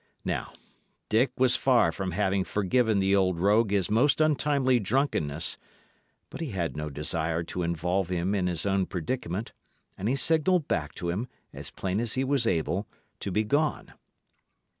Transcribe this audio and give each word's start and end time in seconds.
Now, 0.25 0.53
Dick 1.09 1.31
was 1.37 1.55
far 1.55 1.91
from 1.91 2.13
having 2.13 2.43
forgiven 2.43 2.97
the 2.97 3.15
old 3.15 3.37
rogue 3.39 3.69
his 3.69 3.91
most 3.91 4.19
untimely 4.19 4.79
drunkenness, 4.79 5.59
but 6.31 6.41
he 6.41 6.49
had 6.49 6.75
no 6.75 6.89
desire 6.89 7.43
to 7.43 7.61
involve 7.61 8.09
him 8.09 8.33
in 8.33 8.47
his 8.47 8.65
own 8.65 8.87
predicament; 8.87 9.53
and 9.99 10.09
he 10.09 10.15
signalled 10.15 10.67
back 10.67 10.95
to 10.95 11.11
him, 11.11 11.27
as 11.53 11.69
plain 11.69 11.99
as 11.99 12.13
he 12.15 12.23
was 12.23 12.47
able, 12.47 12.87
to 13.19 13.29
begone. 13.31 13.93